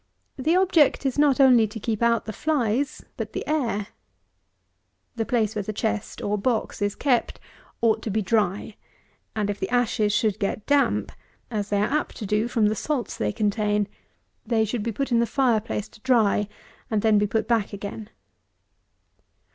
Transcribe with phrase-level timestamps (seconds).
[0.35, 3.89] The object is not only to keep out the flies, but the air.
[5.15, 7.39] The place where the chest, or box, is kept,
[7.81, 8.77] ought to be dry;
[9.35, 11.11] and, if the ashes should get damp
[11.51, 13.87] (as they are apt to do from the salts they contain,)
[14.43, 16.47] they should be put in the fire place to dry,
[16.89, 18.09] and then be put back again.